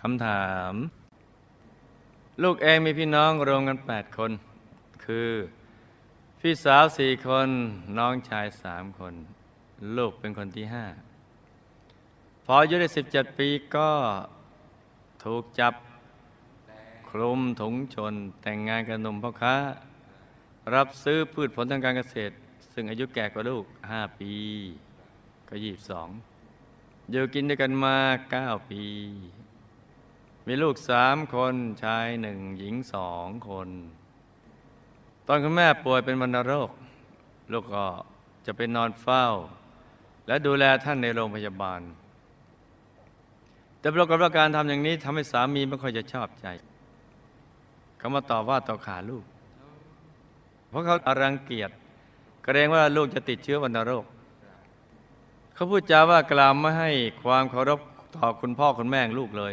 [0.00, 0.74] คำถาม
[2.42, 4.30] ลูกเองมีพี่น้องรวมกันแปดคน
[5.04, 5.30] คือ
[6.40, 7.48] พี่สาวสี่คน
[7.98, 9.14] น้องชายสามคน
[9.96, 10.84] ลูกเป็นคนที่ห้า
[12.44, 13.90] พออายุได้สิบเจ็ดปีก็
[15.24, 15.74] ถูกจับ
[17.08, 19.56] คลุมถุงชนแต่งงานกับหนุ่มพ่อค้า
[20.74, 22.34] รับซื้อพืชผลทางการเกษตร
[22.74, 24.32] ซึ่งอายุแก่กว่าลูกห้าปี
[25.48, 26.08] ก็ยี่สอง
[27.10, 27.96] อยู่กินด้วยกันมา
[28.30, 28.82] เก้าปี
[30.46, 33.68] มีลูกสามคนชายหนึ่งหญิงสองคน
[35.26, 36.70] ตอนคุณแม่ป่วยเป็นวัณโรค
[37.52, 37.86] ลูกก็
[38.46, 39.24] จะไปนอนเฝ้า
[40.26, 41.80] และดูแลท่านในโรงพยาบาล
[43.78, 46.46] แต่ปรากฏว่าการทำอย่างนี้ทำให้สามีไม่ค่อยจะชอบใจ
[47.98, 49.24] เขามาต่อว่าต่อขาลูก
[50.68, 51.70] เพราะเขาอารังเกียจ
[52.44, 54.04] เกรงว่าลูกจะติดเชื้อวัณโรค
[55.54, 56.90] เขาพูดจาว่ากล่าวไม่ให้
[57.22, 57.80] ความเคารพ
[58.16, 59.52] ต่อคุณพ่อคุณแม่ลูกเลย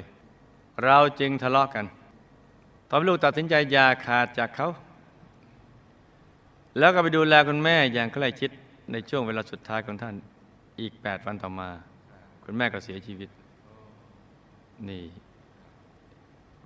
[0.84, 1.86] เราจึงทะเลาะกัน
[2.88, 4.70] ทำให้ลูกตัดสินใจหย่าขาดจากเขา
[6.78, 8.52] แล้วก็ไปดูแลคุณแม่อย่างใกล้ชิด
[8.92, 10.16] ในช่วงเวลาสุดท้ายของท่าน
[10.80, 11.70] อีกแปดวันต่อมา
[12.44, 13.30] คุณแม่ก็เสียชีวิต
[14.90, 15.04] นี่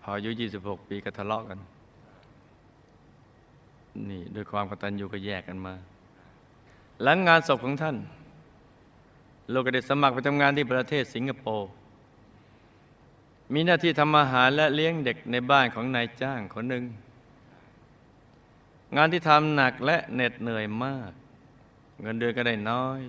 [0.02, 0.30] พออายุ
[0.60, 1.60] 26 ปีก็ทะเลาะกัน
[4.10, 5.74] นี่ด้วยความกตัญญูก็แยกกันมา
[7.04, 7.98] หลังงานศพของท่าน
[9.52, 11.70] ลูกก็ได้สมัครไปทำงานที่ประเทศสิงคโปร์
[13.54, 16.84] มีหน้าที่ทำอาหารและเลี้ยงเด็กในบ้านของนายจ้างคนหนึ่ง
[18.96, 21.12] งานที่ทำหนักและเหน็ดเหนื่อยมาก
[22.02, 23.02] เงินเดือนก็ได้น้อย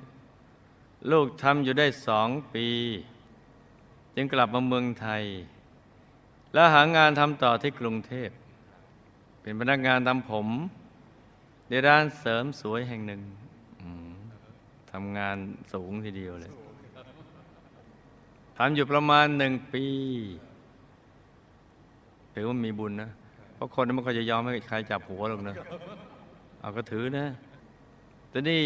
[1.10, 2.68] ลูกทำอยู่ได้สองปี
[4.14, 5.24] จึงกลับมาเมืองไทย
[6.52, 8.30] แล้วหางานทำต่อที่กรุงเทพ
[9.40, 10.46] เป็นพนักงานทำผม
[11.68, 15.36] ในร้านเสริมสวยแห่งหนึ่งำงาน
[15.72, 16.52] สูงทีเดียวเลย
[18.56, 19.84] ทำอยู่ประมาณหนึ่งปี
[22.34, 23.10] ถือว่ามีบุญนะ
[23.54, 25.56] เพราะคนนั้นมันก็จะยอมให้ใครจับหัวหรอกนะ
[26.60, 27.26] เอาก็ถือนะ
[28.30, 28.62] แต่นี่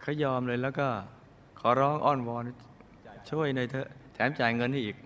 [0.00, 0.88] เขายอมเลยแล้วก็
[1.60, 2.42] ขอร้องอ้อนวอน
[3.30, 4.96] ช่วยหน่อยเถอะ แถมจ่ายเงินให้อีก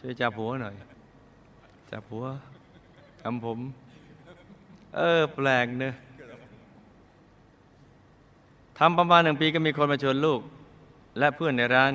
[0.00, 0.74] ช่วยจับหัวหน่อย
[1.90, 2.24] จับหัว
[3.22, 3.58] ทำผม
[4.96, 5.94] เออ แปลกเนอะ
[8.80, 10.40] ทำประมาณหนึ่งปีก็มีคนมาชวนลูก
[11.18, 11.92] และเพื่อนในร้าน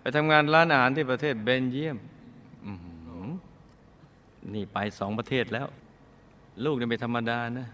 [0.00, 1.96] ไปทำงานร้านอาหารที่ประเทศเบนเยียม
[4.54, 5.66] นี่ไปสองประเทศแล้ว
[6.64, 7.68] ลูกนี่ไม่ธรรมดานะ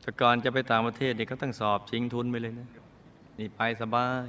[0.00, 2.68] แต่ก่อนจะไปต่างประเทศเนี่ยก็ต้องสอบชิงทุนไปเลยนะ
[3.38, 4.26] นี่ไปสบาย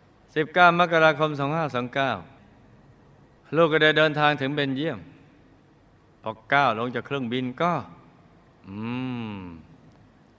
[0.00, 1.30] 19 มกราคม
[2.58, 4.98] 2529 ลูกก็ได้เดินทางถึงเบนเยียม
[6.22, 7.72] พอก้าวลงจากเครื่องบินก็
[8.68, 8.76] อื
[9.36, 9.40] ม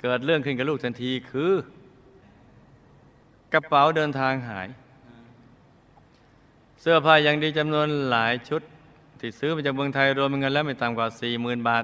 [0.01, 1.51] เกิดเรื่องขึ้นกับลูกทันทีคือ
[3.53, 4.67] กระเป๋าเดินทางหาย
[6.81, 8.61] เสื้อผ้าย่างดีจำนวนหลายชุด
[9.19, 11.83] ที่ซื้อมาจากเมืองไทยรวมเป็นเงินแล้วไม่ต่ำกว่า 40,000 บาท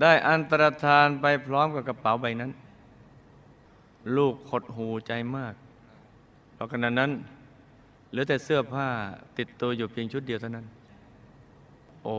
[0.00, 2.50] ได้อันตรธานไปพร้อมกับกระเป๋าใบนั้น
[4.16, 5.54] ลูกหดหูใจมาก
[6.54, 7.10] เพราะขณะนั้น
[8.10, 8.88] เหลือแต่เสื้อผ้า
[9.38, 10.66] ติดตัวอยู่เพียงชุดเดียวเท่านั้น
[12.04, 12.16] โอ้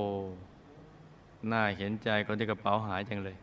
[1.51, 3.38] น่าเห็นใจคนที่กระเป๋าหายจังเลย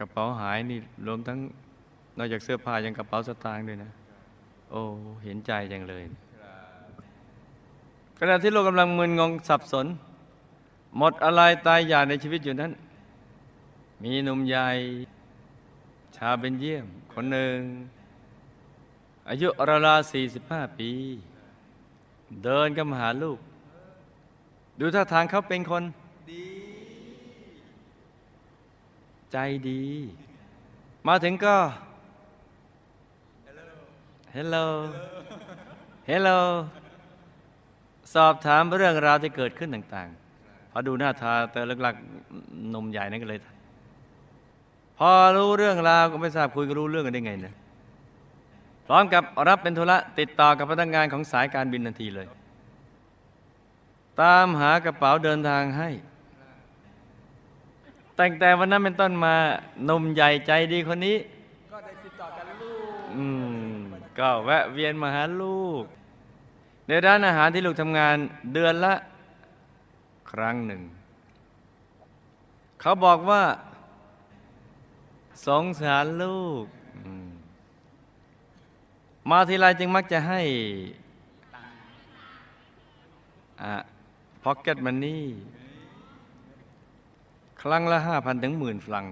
[0.00, 1.38] กระเป๋าหายนี่รวมทั้ง
[2.18, 3.90] นอกจากเสื้อผ้ายังกระเป๋าสตางค์ด้วยนะ
[4.70, 4.80] โอ้
[5.24, 6.04] เห็นใจจังเลย
[8.18, 9.86] ขณะที่โลกกำลังมึนงงสับสน
[10.98, 12.72] หมดอะไรตายอยากในชีวิตอยู่นั้น
[14.02, 14.68] มีหนุ่มใหญ่
[16.16, 17.58] ชาวเบนเยียม คนหนึ่ง
[19.28, 19.48] อายุ
[19.86, 20.90] ราวๆสี่สิบห้าปี
[22.44, 23.38] เดินก็มาหาลูก
[24.78, 25.82] ดูท่าทางเขาเป็นคน
[26.30, 26.44] ดี
[29.32, 29.38] ใจ
[29.70, 29.84] ดี
[31.08, 31.56] มาถึงก็
[34.36, 34.66] Hello
[36.10, 36.38] Hello
[38.14, 41.94] สอบถามเรื่องราวที่เกิดขึ้นต่างๆ พอดูหน้าตาเตอลึกลัก
[42.74, 43.40] นมใหญ่นั่นก็เลย
[44.98, 47.54] พอรู้เรื่องราวก็ไม่ทราบคุยก็รู้เรื่องกันได้ไงนะ
[48.86, 52.26] พร้อมกับรับเป็นธุระติดต่อกับพนักงานของสายการบินทันทีเลย
[54.20, 55.90] ตามหากระเป๋าเดินทางให้
[58.20, 59.34] ต่งแต่วันนั้นเป็นต้นมา
[59.84, 61.16] หนุ่มใหญ่ใจดีคนนี้
[61.72, 63.24] ก็ได้ติดต่อกันลูกอื
[63.72, 63.76] ม
[64.18, 65.82] ก็แวะเวียนมาหาลูก
[66.86, 68.16] ในร้านอาหารที่ลูกทำงาน
[68.52, 68.94] เดือนละ
[70.30, 70.82] ครั้งหนึ่ง
[72.80, 73.42] เขาบอกว่า
[75.46, 76.64] สงสารลูก
[76.98, 77.28] อืม
[79.30, 80.40] มาทีไรจึงมักจะให้
[83.62, 83.74] อะ
[84.42, 85.24] พ็อกเก็ตมันนี่
[87.62, 89.04] ครั้งละห้าพันถึงหมื่นฟรัง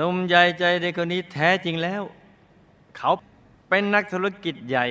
[0.00, 2.02] นุ่มใหญ่ใจเด็กคนนี้แท้จริงแล้ว
[2.96, 3.10] เขา
[3.68, 4.86] เป็นนักธุรกิจใหญ่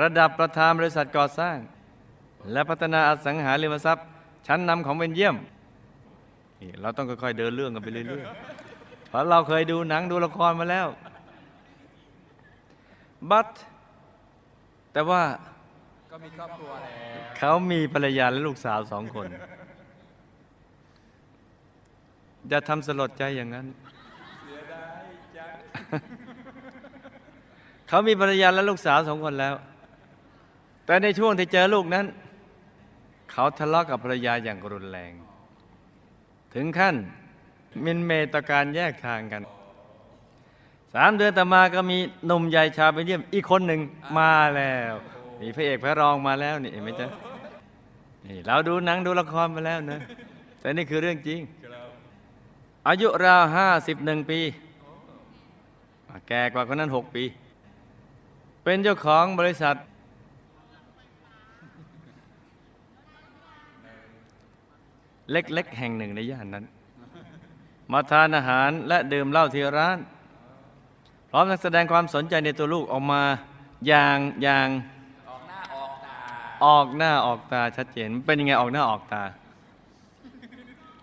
[0.00, 1.56] ระดับประธานบริษัทก่อสร้าง
[2.52, 4.06] และพัฒนาอสังหาริมทรัพย์
[4.46, 5.36] ชั้นนำของเบนเยี่ยม
[6.80, 10.86] เราต้องค่อยๆเดินเรื่องกันไปเรื่อยๆ เพราะเราเคยดูหนังดูละครมาแล้ว
[13.30, 13.48] บัต
[14.92, 15.22] แต่ว่า
[16.12, 19.28] ก็มีครอบครัวแล้วเขามีภรรยาและลูกสาวสองคน
[22.52, 23.66] จะทำสลดใจอย่างนั้น
[27.88, 29.54] เขามีภรรยาและลูกสาวสองคนแล้ว
[30.86, 32.06] แต่ในช่วงที่เจอลูกนั้น
[33.30, 35.12] เขาทะเลาะกับภรรยาอย่างรุนแรง
[36.54, 36.94] ถึงขั้น
[37.84, 39.42] มินเมตอการแยกทางกัน
[40.94, 43.80] สามเดือนต่อมาก็มีหนุ่มใหญ่ชาวเบลเยียมอีกคนหนึ่ง
[44.18, 44.94] มาแล้ว
[45.40, 47.08] มีพระเอกพระรองมาแล้วนี่เห็นไหมจ๊ะ
[48.26, 49.98] นี่เราดูหนังดูละครมาแล้วนะ
[50.60, 51.40] แต่นี่คือเรื่องจริง
[52.88, 54.40] อายุราวห้าสิบหนึ่งปี
[56.28, 57.24] แก่กว่าคนนั้นหกปี
[58.64, 59.76] เป็นเจ้าของบริษัท
[65.32, 66.64] เล็กๆ แห่งหนึ่งในย่านนั้น
[67.92, 69.98] มาทานอาหารและดื่มเหล้าที่ร้าน
[71.30, 73.22] พร้อมทั้งแสดงความสนใจในตัวลูกออกมา
[73.86, 74.68] อย่างอย่าง
[75.28, 76.18] ออกหน้าออกตา
[76.64, 79.22] ออกหน้าออกตาชัดเจน เป็นยังไงออกหน้าออกตา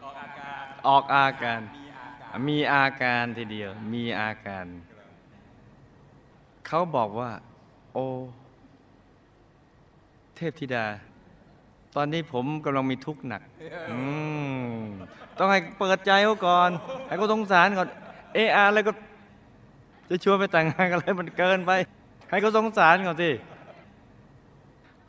[0.04, 4.66] ออกอาการออกอาการ มีอาการ มีอาการทีเดียว มีอาการ
[6.68, 7.32] เขาบอกว่า
[7.94, 8.06] โอ้
[10.36, 10.86] เทพธิดา
[11.96, 13.42] ตอนนี้ผมกำลังมีทุกข์หนัก
[13.92, 14.00] อื
[14.78, 14.80] ม
[15.38, 16.70] ต้องให้เปิดใจเขาก่อน
[17.08, 17.88] ให้เขาสงสารก่อน
[18.34, 18.92] เอออะไรก็
[20.10, 21.72] จะชวนไปแต่งงานกันอะไรมันเกินไป
[22.30, 23.30] ให้เขาสงสารก่อนสิ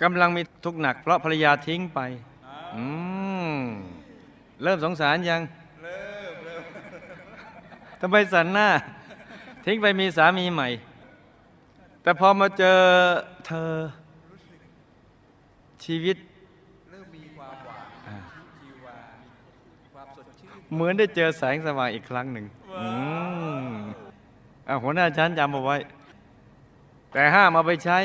[0.03, 2.00] กำลังมีทุกข์หนัก เพราะภรรยาทิ้งไป
[2.77, 2.85] อื
[3.50, 3.56] ม
[4.62, 5.41] เริ่มสงสารยัง
[8.00, 8.69] ทำไมสันหน้า
[9.65, 10.69] ทิ้งไปมีสามีใหม่
[12.03, 12.79] แต่พอมาเจอ
[13.47, 13.73] เธอ
[15.85, 16.17] ชีวิต
[16.91, 18.17] เริ่มมีความหวังอ่า
[18.61, 18.97] ชีวา
[19.83, 22.47] มีความสดชื่นเหมือนได้เจอแสงสว่างอีกครั้งหนึ่ง
[22.81, 22.89] อื
[23.67, 23.71] ม
[24.69, 25.77] อะหัวหน้าชั้นจำเอาไว้
[27.12, 27.99] แต่ห้ามเอาไปใช้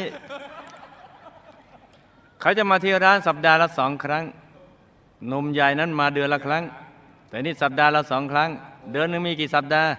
[2.43, 4.23] เขาจะมาที่ร้านสัปดาห์ละสองครั้ง
[5.27, 6.63] หนุ่มใหญ่นั้นมาเดือนละครั้ง
[7.29, 8.49] แต่นี่สัปดาห์ละสองครั้ง
[8.91, 9.89] เดือนหนึ่งมีกี่สัปดาห์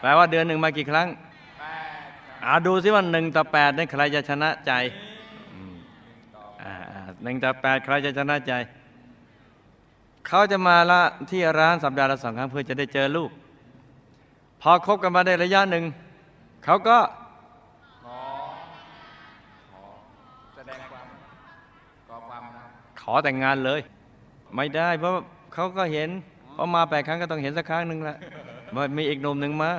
[0.00, 1.08] แปลว่าเดือนหนึ่งมากี่ครั้ง
[2.46, 4.72] อาดูซิว่าหนึ่งต่อแปดนี่ใครจะชนะใจ
[7.22, 8.52] หนึ่งต่อแปดใครจะชนะใจ
[10.26, 13.30] เขาจะมาละที่ร้านสัปดาห์ละสองครั้งเพื่อจะได้เจอลูก
[14.62, 15.84] พอคบกันมาได้ระยะหนึ่ง
[16.64, 16.98] เขาก็
[18.04, 18.18] ขอ
[19.70, 19.82] ขอ
[20.54, 21.06] แสดงความ
[22.08, 22.68] ขอความรัก
[23.02, 23.80] ขอแต่งงานเลย
[24.54, 25.12] ไม่ได้ เพราะ
[25.54, 26.10] เขาก็เห็น
[26.56, 28.16] พอมาแปดครั้งก็ต้องเห็นสักครั้งหนึ่งละ
[28.76, 29.72] ว่ามีอีกหนุ่มหนึ่งมา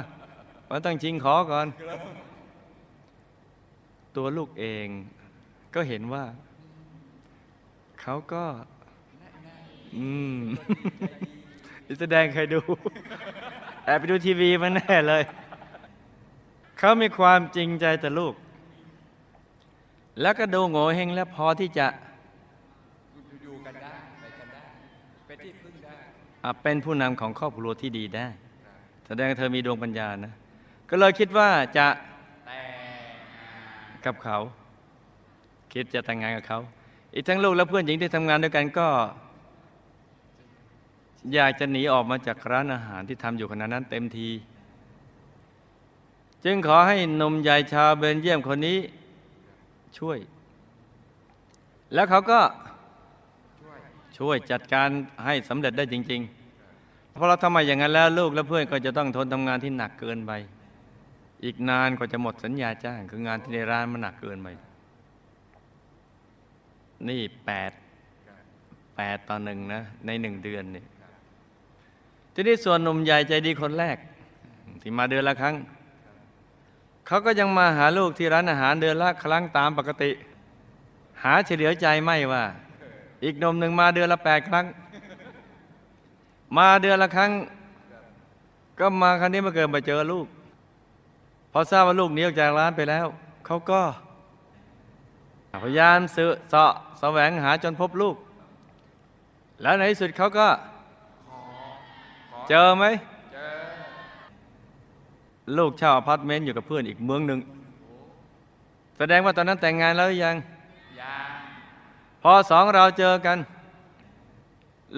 [0.70, 1.68] มันต้องชิงขอก่อน
[4.16, 4.88] ตัวลูกเอง
[5.74, 6.24] ก็เห็นว่า
[8.02, 8.44] เขาก็
[9.96, 10.40] อืม
[12.00, 12.60] แสดงใครดู
[13.86, 15.24] แอบไปดูทีวีมาแน่เลย
[16.80, 18.34] เขามีความจริงใจต่อลูก
[20.22, 21.88] แล้วก็ดูโง่เฮงแล้วพอที่จะ
[23.44, 24.64] อยู่กันได้ไปกันได้
[25.26, 26.24] เป็นที่พึ่งได้ อะ
[26.62, 28.28] เป็นผู้นำของครอบครัวที่ดีได้
[29.08, 30.34] แสดงว่าเธอมีดวงปัญญานะ
[30.90, 31.88] ก็เลยคิดว่าจะ
[32.46, 32.62] แต่
[34.06, 34.38] กับเขา
[35.74, 36.60] คิดจะแต่งงานกับเขา
[37.14, 38.88] อีกทั้งลูกและเพื่อนหญิงที่ทำงานด้วยกันก็
[41.34, 44.30] อยากจะหนีออกมาจากร้านอาหารที่ทำอยู่ขณะนั้นเต็มที
[46.46, 48.80] จึงขอให้นมใหญ่ชาวเบลเยียมคนนี้
[49.98, 50.20] ช่วย
[51.94, 52.40] แล้วเขาก็
[54.18, 54.90] ช่วยจัดการ
[55.26, 56.22] ให้สำเร็จได้จริง
[56.68, 60.32] ๆ เพราะเราทำไมอย่างนั้นแล้วลูกและเพื่อนก็จะต้องทนทำงานที่หนักเกินไป
[61.44, 64.48] อีกนานกว่าจะหมดสัญญาจ้างคืองานที่ในร้านมันหนักเกินไป
[67.08, 67.72] นี่แปด
[68.96, 70.86] แปดต่อหนึ่งนะ ในหนึ่งเดือนนี่
[72.34, 73.98] ทีนี้ส่วนหนุ่มใหญ่ใจดีคนแรก
[74.82, 75.56] ที่มาเดือนละครั้ง
[77.08, 80.12] เขาก็ยังมาหาลูกที่ร้านอาหารเดือนละครั้งตามปกติ
[81.24, 82.44] หาเฉลียวใจไม่ว่า
[83.24, 84.66] อีกนมหนึ่งมาเดือนละแปดครั้ง
[86.58, 87.32] มาเดือนละครั้ง
[88.80, 90.28] ก็มาครั้งนี้มาเกิดมาเจอลูก
[91.52, 93.06] พอทราบว่าลูกหนีออกจากร้านไปแล้ว
[93.46, 93.82] เขาก็
[95.64, 98.16] พยายามสืบเสาะแสวงหาจนพบลูก
[99.62, 100.48] แล้วในที่สุดเขาก็
[102.50, 102.86] เจอไหม
[103.34, 103.50] เจอ
[105.58, 107.40] ลูกเช่าอพาร์ตเมนต์อยู่กับเพื่อนอีกเมืองหนึ่ง
[108.98, 110.36] แสดงว่าตอนนั้นแต่งงานแล้วยัง
[112.24, 113.38] พอสองเราเจอกัน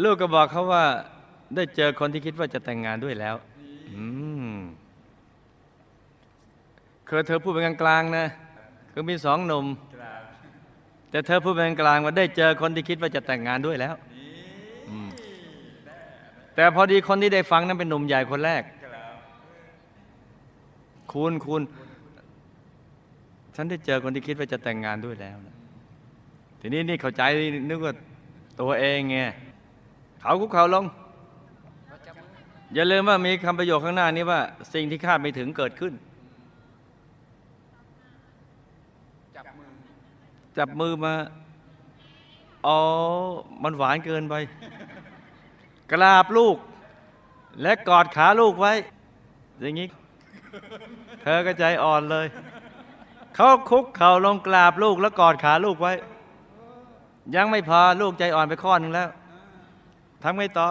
[0.03, 0.83] ลูกก็บอกเขาว่า
[1.55, 3.35] ได้เจอคนที่คิดว่าจะแต่งงานด้วยแล้ว
[3.95, 4.05] อื
[4.51, 4.53] ม
[7.07, 8.25] คือเธอพูดเป็นกลางๆนะ
[8.91, 9.65] คือมีสองหนุ่ม
[11.09, 13.95] แต่เธอพูดเป็นกลางว่าได้เจอคนที่คิดว่าจะแต่งงานด้วยแล้ว
[16.55, 18.63] แต่พอดีคนที่ได้ฟังนั้นเป็นหนุ่มใหญ่คนแรก
[21.13, 21.61] คุณคุณ
[23.55, 25.55] ฉันได้เจอคนที่คิดว่าจะแต่งงานด้วยแล้วนะ
[26.67, 27.23] ทีนี้นี่เข้าใจ
[27.69, 27.93] นึกว่า
[28.59, 29.17] ตัวเองไง
[30.21, 30.85] เขาคุกเข่าลง
[31.89, 31.91] อ
[32.73, 34.39] อย่าลืมว่ามีคำประโยคข้างหน้านี้ว่า
[34.73, 35.93] สิ่งที่คาดไม่ถึงเกิดขึ้น
[39.35, 39.69] จับมือ
[40.57, 41.13] จับมือมา
[42.65, 42.79] อ๋อ
[43.63, 44.35] มันหวานเกินไป
[45.91, 46.57] กราบลูก
[47.61, 48.73] และกอดขาลูกไว้
[49.61, 49.87] อย่างนี้
[51.21, 52.27] เธอก็ใจอ่อนเลย
[53.35, 55.95] เขาคุกเข่าลงกราบลูกแล้วกอดขาลูกไว้
[57.35, 59.09] ยังไม่พอลูกใจอ่อนไปข้อนึงแล้ว
[60.23, 60.67] ทำไงต่อ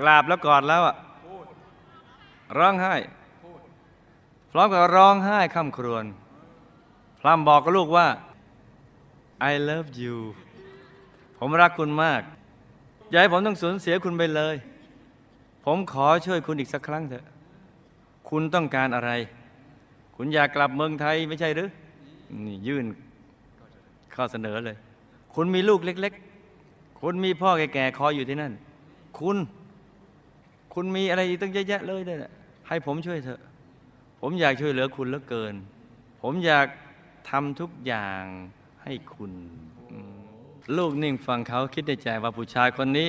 [0.00, 0.96] กราบแล้วกอดแล้วอะ
[2.58, 2.94] ร้องไห้
[3.42, 3.60] พูด
[4.50, 6.04] พร้อมกับร้องไห้ค่ำครวญ
[7.20, 8.06] พร่ำบอกกับลูกว่า
[9.50, 10.16] I love you
[11.38, 12.22] ผมรักคุณมาก
[13.10, 14.56] อย่าให้ผมต้องสูญเสียคุณไปเลย
[15.64, 17.24] ผมขอช่วยคุณอีกสักครั้งเถอะ
[18.28, 19.10] คุณต้องการอะไร
[20.16, 21.68] คุณอยากกลับเมืองไทยไม่ใช่หรือ
[22.44, 22.84] นี่ยื่น
[24.14, 24.76] ข้อเสนอเลย
[25.34, 26.12] คุณมีลูกเล็ก
[26.56, 28.52] ๆ คุณมีพ่อแก่ๆคอยอยู่ที่นั่น
[29.18, 29.36] คุณ
[30.74, 32.32] คุณมีอะไรอีกตั้งเยอะแยะเลยเนี่ย
[32.68, 33.40] ให้ผมช่วยเถอะ
[34.20, 35.54] ผมอยากช่วยเหลือคุณเหลือเกิน
[36.22, 36.66] ผมอยาก
[37.30, 38.22] ทำทุกอย่าง
[38.82, 39.32] ให้คุณ
[40.76, 43.08] ลูกนิ่งฟังเขาคิดในใจว่าผู้ชายคนนี้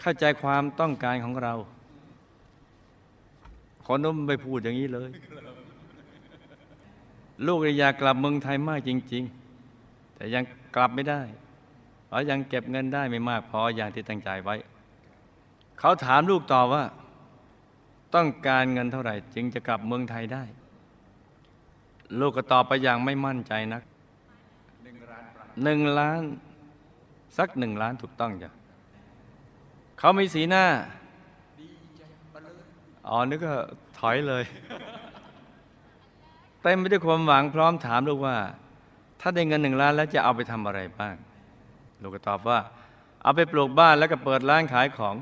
[0.00, 1.54] เข้าใจความต้องการของเรา
[3.86, 5.10] คนนู้นไม่พูดอย่างนี้เลย
[7.46, 9.37] ลูกอยากกลับเมืองไทยมากจริง ๆ
[10.18, 10.44] แต่ยัง
[10.76, 11.20] กลับไม่ได้
[12.06, 14.56] เพราะยังเก็บเงินได้ไม่มากพออย่างที่ตั้งใจไว้
[15.78, 16.84] เขาถามลูกต่อว่า
[18.14, 20.44] ต้องการเงินเท่าไหร่ จึงจะกลับเมืองไทยได้
[22.20, 23.82] ลูกก็ตอบไปอย่างไม่มั่นใจนัก
[25.62, 26.22] หนึ่งล้าน
[27.38, 28.50] สักหนึ่งล้านถูกต้องจ้ะ
[29.98, 30.64] เขามีสีหน้า
[33.08, 33.52] อ๋อนึกก็
[33.98, 34.44] ถอยเลย
[36.62, 38.36] เต็มไปด้วยความหวังพร้อมถามลูกว่า
[39.20, 41.14] ถ้าได้เงินหนึ่งล้านแล้วจะเอาไปทำอะไรบ้าง
[42.02, 42.58] ลูกก็ตอบว่า
[43.22, 45.14] เอาไปปลูกบ้านแล้วก็เปิดร้านขายของ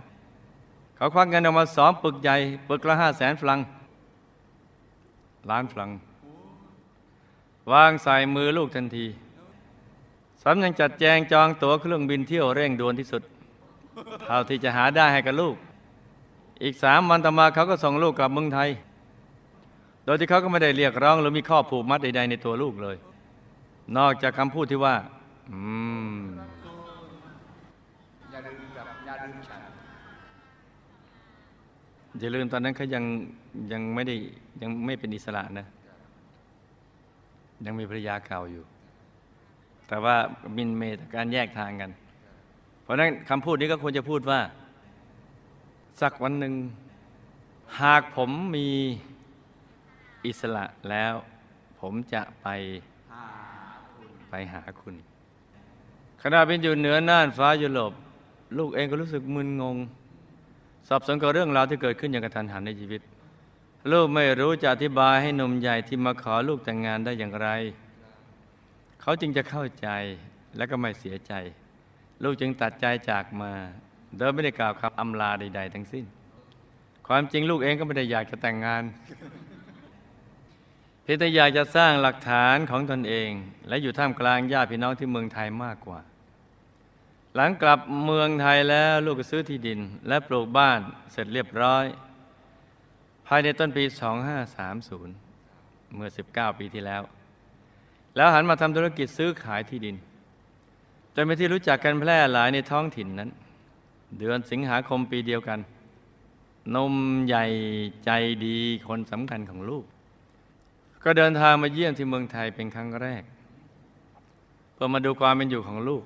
[0.96, 2.36] เขาควักเงินออกมาสองปึกใหญ่
[2.68, 3.60] ปึกละห้าแสนฟลัง
[5.50, 5.90] ล้านฟลัง
[7.72, 9.06] วางใส่มือลูกทันที
[10.42, 13.22] สำยังจัดแจงจองตั๋วเครื่องบินเที่ยวเร่งด่วนที่สุด
[14.26, 15.56] เท่าที่จะหาได้ให้กับลูก
[16.62, 18.68] อีกสามวันต่อมาเขาก็ส่งลูกกลับเมืองไทย
[20.04, 22.96] โดยที่เขาก็ไม่ได้เรียกร้องหรือมีข้อผูกมัดใดๆในตัวลูกเลย
[23.96, 24.94] นอกจากคำพูดที่ว่า
[25.50, 25.60] อื
[26.16, 26.18] ม
[28.30, 29.60] อย่าลืมกับอย่าลืมฉัน
[32.18, 33.04] อย่าลืมตอนนั้นเขายัง
[33.72, 34.16] ยังไม่ได้
[34.62, 35.66] ยังไม่เป็นอิสระนะ
[37.64, 38.64] ยังมีภรรยาเก่าอยู่
[39.88, 40.16] แต่ว่า
[40.56, 41.90] มินเมย์ต่อการแยกทางกัน
[42.82, 44.40] เพราะฉะนั้นคำพูดนี้ก็ควรจะพูดว่า
[46.00, 46.54] สักวันหนึ่ง
[47.80, 48.68] หากผมมี
[50.26, 51.14] อิสระแล้ว
[51.80, 52.48] ผมจะไป
[53.12, 53.45] หาคุณไป
[54.52, 54.94] หาคุณ
[56.22, 57.92] ขณะเป็นอยู่เหนือน่านฟ้ายุโรป
[58.58, 59.76] ลูกเองก็รู้สึกมึนงง
[60.88, 63.00] สับสนกับเรื่องราวที่เกิดขึ้นอย่างกระทันหันในชีวิต
[63.92, 67.48] ลูกไม่รู้จะอธิบายให้หนุ่มใหญ่ที่มาขอลูกแต่งงานได้อย่างไร
[69.00, 69.88] เขาจึงจะเข้าใจ
[70.56, 71.32] และก็ไม่เสียใจ
[72.22, 73.52] ลูกจึงตัดใจจากมา
[74.16, 76.04] โดยไม่ได้กล่าวคำอำลาใด ๆ ทั้งสิ้น
[77.08, 78.82] ความจริงลูกเองก็ไม่ได้อยากจะแต่งงาน
[81.06, 83.30] เพียงแต่อยากจะสร้างหลักฐานของตนเอง
[83.68, 86.00] และอยู่ท่ามกลางญาติพี่น้องที่เมืองไทยมากกว่า
[87.34, 90.80] หลังกลับเมืองไทยแล้วลูกก็ซื้อที่ดิน และปลูกบ้าน
[91.12, 91.84] เสร็จเรียบร้อย
[93.26, 93.84] ภายในต้นปี
[94.68, 97.02] 2530 เมื่อ 19 ปีที่แล้ว
[98.16, 99.96] แล้วหันมาทำธุรกิจซื้อขายที่ดิน
[101.14, 103.30] จนเป็นที่รู้จักกันแพร่หลายในท้องถิ่นนั้น
[104.18, 105.58] เดือนสิงหาคมปีเดียวกัน
[106.74, 106.94] นม
[107.26, 107.44] ใหญ่
[108.04, 108.10] ใจ
[108.44, 108.58] ดี
[108.88, 109.84] คนสำคัญของลูก
[111.08, 113.22] ก็เดินทางมาเยี่ยมที่เมืองไทยเป็นครั้งแรก
[114.74, 116.04] เพื่อมาดูความเป็นอยู่ของลูก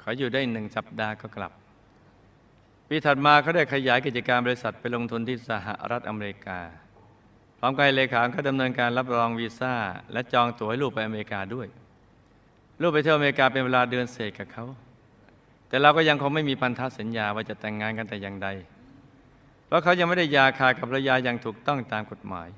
[0.00, 1.52] เขาอยู่ได้หนึ่งสัปดาห์ก็กลับ
[2.88, 6.58] ปีถัดมาเขาได้ขยายกิจการบริษัทไปลงทุนที่สหรัฐอเมริกา
[7.58, 9.74] พร้อมกับเลขาเขาดำเนินการรับรองวีซ่า
[10.12, 11.66] และจองตั๋วให้ลูกไปอเมริกาด้วย
[12.80, 14.64] ลูกไปเที่ยวอเมริกาเป็นเวลาเดือนเศษกับเขา
[15.68, 18.48] แต่เราก็ยังคงไม่มีพันธสัญญาว่าจะแต่งงานกันแต่อย่างใด
[19.66, 22.50] เพราะเขายังไม่ได้ยาขาดกับภรรยาอย่างถูกต้องตามกฎหมาย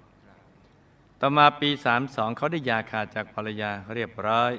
[1.20, 1.70] ต่อมาปี
[2.04, 4.52] 32เขาได้ยาขาดจากภรรยาเรียบร้อย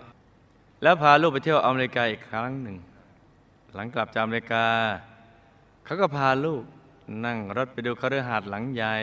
[0.84, 2.78] แล้วพาลูกไปเที่ยวอเมริกาอีกครั้งหนึ่ง
[3.74, 4.66] หลังกลับจากอเมริกา
[5.86, 6.63] เขาก็พาลูก
[7.25, 8.96] นั่งรถไปดูคฤหาสน์หลังใหญ่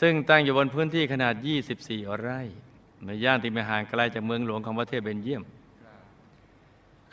[0.00, 1.34] ซึ่งตั้งอยู่บนพื้นที่ขนาด
[1.78, 2.40] 24 ไร่
[3.04, 5.42] ในย่านที่ไม่ห่างไกลจากเมืองหลวงของประเทศเบนเยียม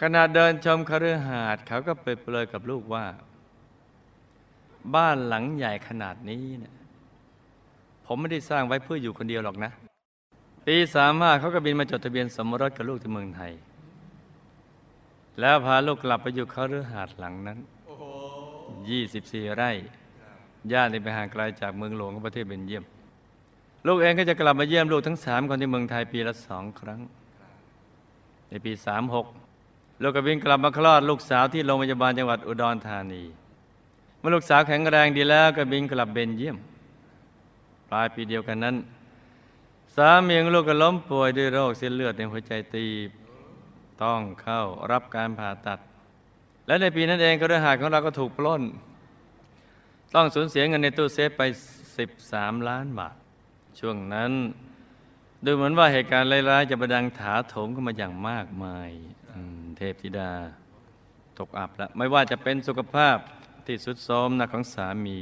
[0.01, 3.05] ขณะเดินชมคฤหาสน์เขาก็ไปเปรยกับลูกว่า
[4.95, 6.73] บ้านหลังใหญ่ขนาดนี้เนี่ย
[8.05, 9.71] ผมไม่ได้สร้างไว้เพื่ออยู่คนเดียวหรอกนะ
[10.65, 13.51] ปีสามห้าเขาก็บินมาจดทะเบียนสมรสกับลูกที่เมืองไทย
[15.39, 17.57] แล้วพาลูกกลับไปอยู่คฤหาสน์หลังนั้น
[18.77, 19.71] 24ไร่
[20.71, 22.83] ย่านที่ไปห่างไกลจากเมืองหลวงของประเทศเบนเยียม
[23.87, 26.99] ลูกเองก็จะกลับมาเยี่ยมลูกทั้งสามคนที่เมืองไทยปีละสองครั้ง
[28.49, 33.23] ในปี36ลูกก็บินกลับมาคลอดลูกสาวที่โรงพยาบาลจังหวัดอุดรธานี
[34.19, 36.57] เมื่อลูกสาวแข็งแรงดีแล้วก็บินกลับเบนเยียม
[37.93, 38.75] ลายปีเดียวกันนั้น
[39.95, 43.09] สามีของลูกก็ล้มป่วยด้วยโรคเส้นเลือดในหัวใจตีบ
[44.03, 45.79] ต้องเข้ารับการผ่าตัด
[46.67, 48.63] และในปีนั้นเองก็ด้วยหาของเราก็ถูกปล้น
[50.13, 51.41] ต้องสูญเสียเงินในตู้เซฟไป
[52.05, 53.15] 13 ล้านบาท
[53.79, 54.31] ช่วงนั้น
[55.45, 58.89] ดูเหมือนว่าเหตุการณ์ร้ายๆจะประดังถาโถมเข้ามาอย่างมากมาย
[59.61, 60.31] มเทพธิดา
[61.37, 63.17] ตกอับแล้วไม่ว่าจะเป็นสุขภาพ
[63.67, 65.17] ที่สุดโทรมหนักของสามี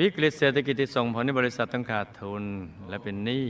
[0.00, 2.44] วิกฤตเศรษฐกิจที่ส่งผลให้บริษัทต้องขาดทุน
[2.88, 3.48] และเป็นหนี้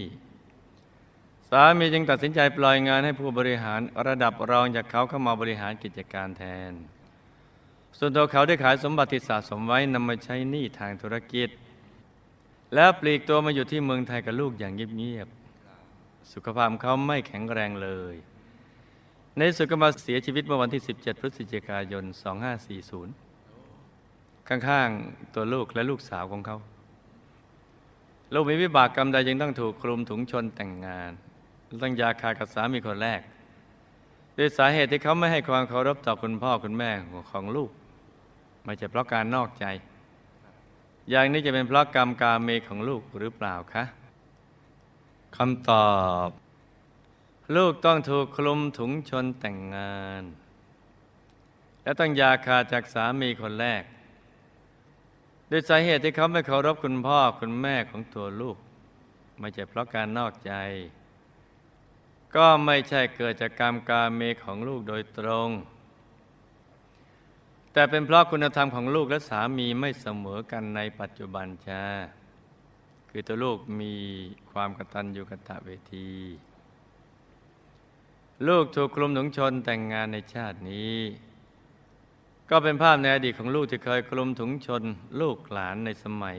[1.49, 6.73] สามีจึงตัดสินใจปล่อยงานให้ผู้บริหารระดับรองจากเขาเข้ามาบริหารกิจการแทน
[7.99, 11.49] ส่วนตัวเขาได้ขายสมบัติที่สะสมไว้นำมาใช้หนี้ทางธุรกิจ
[12.75, 18.15] แล้วปลีกตัวมาอยู่ที่เมืองไทยกับลูกอย่างเงียบๆสุขภาพเขาไม่แข็งแรงเลย
[19.37, 23.24] ในสุดก็มาเสียชีวิตเมื่อวันที่ 17 พฤศจิกายน 2540
[24.49, 26.59] ข้างๆ ตัวลูกและลูกสาวของเขา
[28.35, 31.13] ลูกมีวิบากกรรมใดยังต้องถูกคลุมถุงชนแต่งงาน
[31.83, 33.21] ต้องยาคากับสามีคนแรก
[34.39, 36.91] ด้วยสาเหตุที่เขาไม่ให้ความเคารพต่อคุณพ่อคุณแม่
[37.33, 37.71] ของลูก
[38.65, 39.67] ไม่ใช่เพราะการนอกใจ
[41.11, 43.85] อย่างนี้จะเป็นเพราะกรรมกาเมของลูกหรือเปล่าคะ
[45.37, 45.91] คำตอ
[46.27, 46.29] บ
[47.57, 50.23] ลูกต้องถูกคลุมถุงชนแต่งงาน
[51.83, 53.83] และต้องยาคาจากสามีคนแรก
[55.59, 58.57] ยสาเหตุที่เขาไม่เคารพคุณพ่อคุณแม่ของตัวลูก
[59.41, 60.53] ไม่ใช่เพราะการนอกใจ
[62.37, 65.49] ก็ไม่ใช่เกิดจากกรรมกาเมของลูกโดยตรง
[67.73, 71.83] แต่เป็นเพราะคุณธรรมของลูกและสามีไม่เสมอกันในปัจจุบันจ้า
[73.11, 73.95] คือตัวลูกมี
[74.53, 76.11] ความกตัญญูกตเวที
[78.49, 80.97] ลูกถูกคลุมถุงชนแต่งงานในชาตินี้
[82.51, 84.83] ก็เป็นภาพในอดีตของลูกที่เคยคลุมถุงชน
[85.21, 86.39] ลูกหลานในสมัย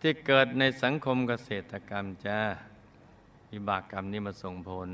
[0.00, 2.40] ที่เกิดในสังคมเกษตรกรรมจ้า
[3.52, 4.90] วิบากกรรมนี้มาส่งผล